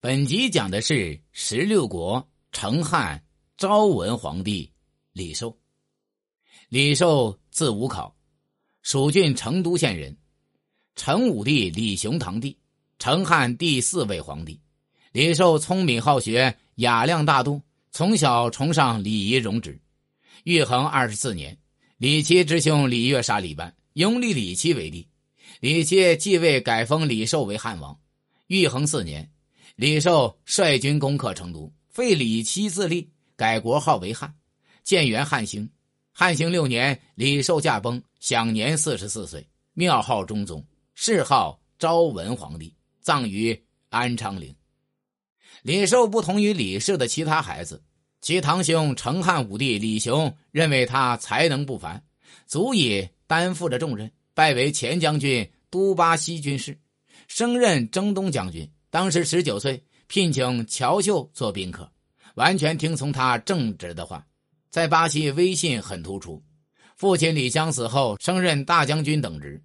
[0.00, 3.20] 本集讲的是十六国成汉
[3.56, 4.70] 昭文皇帝
[5.12, 5.58] 李寿。
[6.68, 8.14] 李寿字武考，
[8.80, 10.16] 蜀郡成都县人，
[10.94, 12.56] 成武帝李雄堂弟，
[13.00, 14.60] 成汉第四位皇帝。
[15.10, 19.80] 李寿聪明好学，雅量大度，从小崇尚礼仪容止。
[20.44, 21.58] 玉衡二十四年，
[21.96, 25.08] 李琦之兄李悦杀李班，拥立李琦为帝。
[25.58, 27.98] 李琦继位，改封李寿为汉王。
[28.46, 29.28] 玉衡四年。
[29.78, 34.34] 李寿率军攻克成都，废李琦自立，改国号为汉，
[34.82, 35.70] 建元汉兴。
[36.12, 43.56] 汉兴六年，李寿驾崩，享年四十四岁，庙号中宗，谥号昭文皇帝，葬于
[43.88, 44.52] 安昌陵。
[45.62, 47.80] 李寿不同于李氏的其他孩子，
[48.20, 52.02] 其堂兄成汉武帝李雄认为他才能不凡，
[52.48, 56.76] 足以担负着重任，拜为前将军、都巴西军事，
[57.28, 58.68] 升任征东将军。
[58.90, 61.90] 当时十九岁，聘请乔秀做宾客，
[62.36, 64.26] 完全听从他正直的话，
[64.70, 66.42] 在巴西威信很突出。
[66.96, 69.62] 父亲李湘死后，升任大将军等职，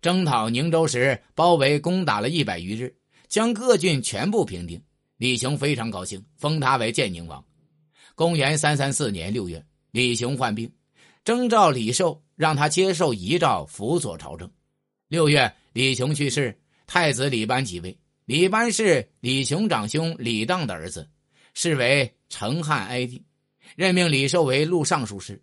[0.00, 2.94] 征讨宁州时，包围攻打了一百余日，
[3.28, 4.80] 将各郡全部平定。
[5.16, 7.44] 李雄非常高兴，封他为建宁王。
[8.14, 10.72] 公元三三四年六月，李雄患病，
[11.24, 14.50] 征召李寿，让他接受遗诏，辅佐朝政。
[15.08, 17.98] 六月，李雄去世，太子李班即位。
[18.24, 21.08] 李班是李雄长兄李荡的儿子，
[21.54, 23.24] 是为成汉哀帝，
[23.76, 25.42] 任命李寿为录尚书事。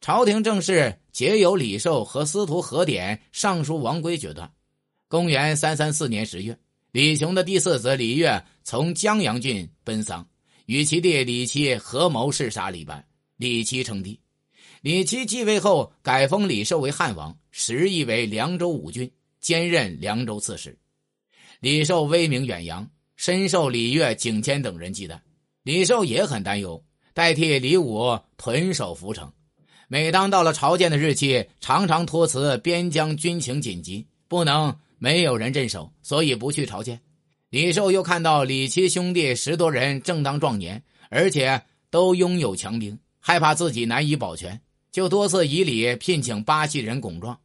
[0.00, 4.52] 朝廷政事皆由李寿和司徒何典、尚书王圭决断。
[5.08, 6.58] 公元三三四年十月，
[6.92, 10.28] 李雄的第四子李悦从江阳郡奔丧，
[10.66, 13.04] 与其弟李七合谋弑杀李班，
[13.36, 14.20] 李七称帝。
[14.80, 20.78] 李七继位后，改封李寿为汉王，实意为凉州武郡，兼任凉州刺史。
[21.60, 25.18] 李寿威名远扬，深受李悦、景谦等人忌惮。
[25.64, 29.32] 李寿也很担忧，代替李武屯守涪城。
[29.88, 37.00] 每当到了朝见的日期，常常托辞边疆军情紧急，不能没有人镇守，所以不去朝见。
[37.50, 40.80] 李寿又看到李七兄弟十多人正当壮年，
[41.10, 44.60] 而且都拥有强兵，害怕自己难以保全，
[44.92, 47.36] 就多次以礼聘请巴西人巩壮。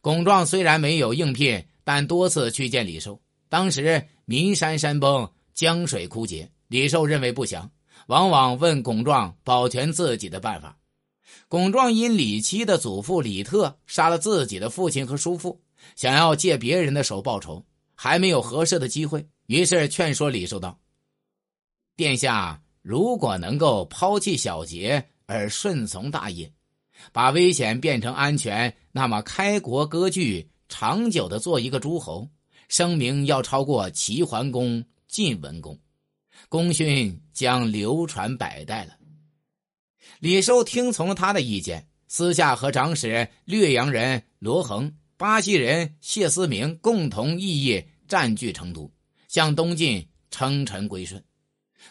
[0.00, 3.20] 巩壮虽然没有应聘，但多次去见李寿。
[3.52, 7.70] 当时岷山山崩，江水枯竭，李寿认为不祥，
[8.06, 10.78] 往往问巩壮保全自己的办法。
[11.48, 15.60] 巩壮因李七的祖父李特杀了自己的父亲和叔父，
[15.96, 17.62] 想要借别人的手报仇，
[17.94, 20.78] 还没有合适的机会，于是劝说李寿道
[21.94, 26.50] ：“殿下如果能够抛弃小节而顺从大业，
[27.12, 32.26] 把危险变成安全，那么开国割据，长久的做一个诸侯。”
[32.72, 35.78] 声名要超过齐桓公、晋文公，
[36.48, 38.96] 功勋将流传百代了。
[40.20, 48.90] 李寿听从了他的意见，私下和长史略阳人罗恒、巴西人谢思明共同议议占据成都，
[49.28, 51.22] 向东晋称臣归顺。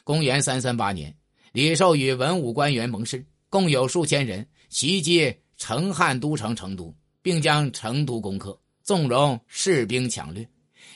[0.03, 1.15] 公元三三八年，
[1.51, 10.49] 李寿与文武官员盟誓，共有数千人袭击成汉都城成都，并将成都攻克，纵容士兵抢掠。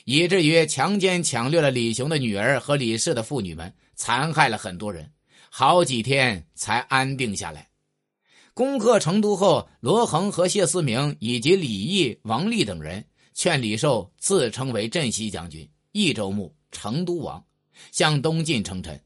[0.04, 5.10] 以至于强奸抢掠了李雄的女儿和李氏的妇女们，残害了很多人，
[5.50, 7.68] 好几天才安定下来。
[8.54, 13.04] 攻克成都后，罗恒和谢思明以及李毅、王立等人
[13.34, 17.44] 劝李寿自称为镇西将军、益州牧、成都王，
[17.92, 18.96] 向东晋称臣；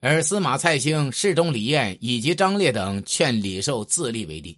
[0.00, 4.56] 而司马蔡兴、侍中李彦以及张烈等劝李寿自立为帝。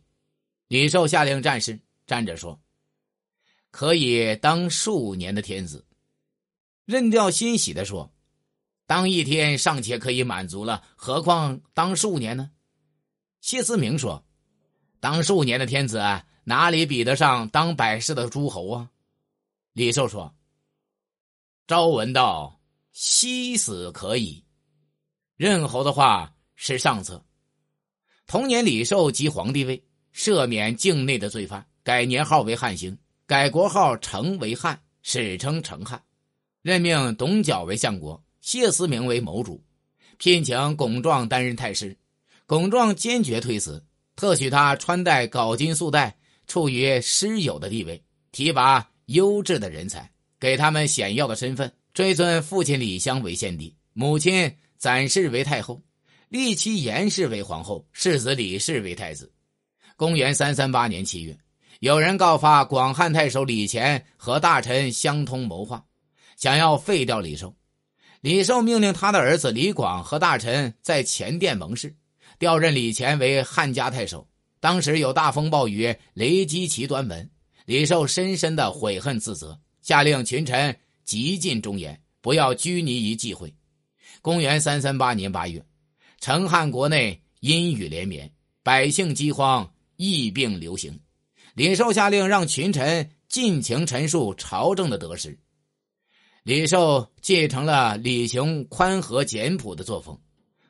[0.68, 2.60] 李寿下令战士站着说。
[3.74, 5.84] 可以当数年的天子，
[6.84, 8.14] 任调欣喜的说
[8.86, 12.52] ：“当一天尚且可以满足了，何况当数年呢？”
[13.42, 14.24] 谢思明说
[15.00, 16.00] ：“当数年的天子
[16.44, 18.90] 哪里比得上当百世的诸侯啊？”
[19.74, 20.32] 李寿说
[21.66, 22.60] ：“朝闻道，
[22.92, 24.44] 夕死可以。”
[25.36, 27.26] 任侯的话是上策。
[28.28, 29.84] 同年，李寿即皇帝位，
[30.14, 32.96] 赦免境内的罪犯，改年号为汉兴。
[33.26, 36.02] 改国号成为汉，史称成汉，
[36.60, 39.64] 任命董角为相国，谢思明为谋主，
[40.18, 41.96] 聘请巩壮担任太师。
[42.44, 43.82] 巩壮坚决推辞，
[44.14, 55.80] 特许他穿戴镐金素带，处于师友的地位，提拔优质的人才，给他们显要的身份，追尊父亲李湘为献帝，母亲暂氏为太后，
[56.28, 59.32] 立妻严氏为皇后，世子李氏为太子。
[59.96, 61.34] 公元三三八年七月。
[61.84, 65.84] 有人告发广汉太守李乾和大臣相通谋划，
[66.34, 67.54] 想要废掉李寿。
[68.22, 71.94] 李寿命令他的儿子李广和大臣在前殿盟誓，
[72.38, 74.26] 调任李乾为汉家太守。
[74.60, 77.30] 当时有大风暴雨，雷击其端门。
[77.66, 83.54] 李寿深深的悔恨自责，下令群臣极尽忠言，不要拘泥于忌讳。
[84.22, 85.62] 公元三三八年八月，
[86.18, 88.32] 成汉国内阴雨连绵，
[88.62, 90.98] 百姓饥荒，疫病流行。
[91.54, 95.38] 李寿下令让群臣尽情陈述朝政的得失。
[96.42, 100.18] 李寿继承了李雄宽和简朴的作风，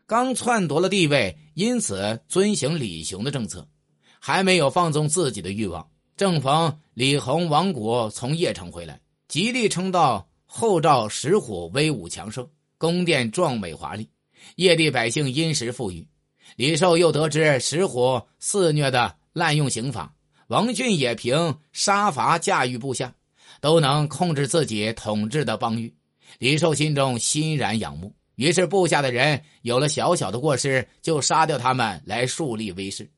[0.07, 3.67] 刚篡夺了帝位，因此遵行李雄的政策。
[4.21, 5.87] 还没有放纵自己的欲望，
[6.17, 12.49] 正逢李弘、王国从邺城回来，极力称道后赵石虎威武强盛，
[12.79, 14.09] 宫殿壮美华丽，
[14.57, 16.07] 邺地百姓殷实富裕。
[16.57, 20.15] 李寿又得知石虎肆虐的滥用刑法，
[20.49, 23.15] 王俊也凭杀伐驾驭部下，
[23.61, 25.93] 都能控制自己统治的邦域。
[26.39, 33.09] 李寿心中欣然仰慕，于是部下的人有了小小的过失，就杀掉他们来树立威势。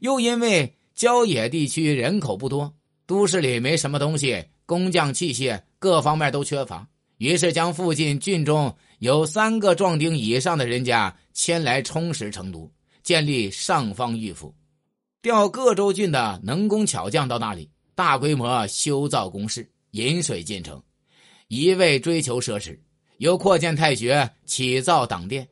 [0.00, 2.72] 又因为郊野地区人口不多，
[3.06, 12.70] 都市里没什么东西，工匠器械各方面都缺乏，于是将附近郡中有三个壮丁以上的人家迁来充实成都，
[13.02, 14.54] 建立上方御府，
[15.22, 20.82] 调各州郡的能工巧匠到那里，大规模修造工事，引水进城，
[21.48, 22.78] 一味追求奢侈，
[23.18, 25.46] 又扩建太学，起造党殿，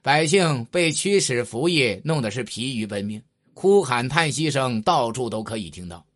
[0.00, 3.22] 百姓被驱使服役，弄得是疲于奔命。
[3.52, 6.06] 哭喊叹息声到处都可以听到，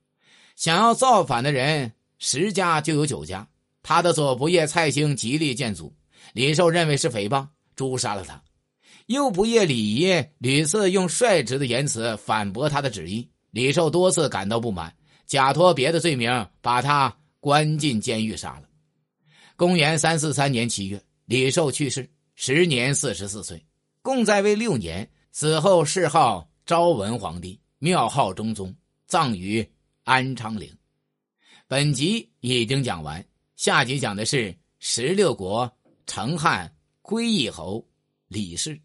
[0.56, 3.46] 想要造反的人十家就有九家。
[3.82, 5.94] 他的左仆射蔡兴极力建阻，
[6.32, 7.46] 李寿认为是诽谤，
[7.76, 8.42] 诛杀了他。
[9.06, 14.94] 右仆射李仪屡次用率直的言辞反驳他的旨意，李寿多次感到不满，
[15.26, 18.68] 假托别的罪名把他关进监狱杀了。
[19.56, 23.64] 公元三四三年七月，李寿去世，时年四十四岁，
[24.02, 25.08] 共在位六年。
[25.32, 26.48] 死后谥号。
[26.66, 28.74] 昭文皇帝庙号中宗，
[29.06, 29.64] 葬于
[30.02, 30.68] 安昌陵。
[31.68, 33.24] 本集已经讲完，
[33.54, 35.72] 下集讲的是十六国
[36.08, 37.86] 成汉归义侯
[38.26, 38.80] 李氏。